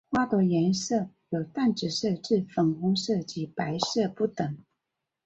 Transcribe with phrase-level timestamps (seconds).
[0.09, 4.57] 花朵颜色由淡紫色至粉红色及白色不等。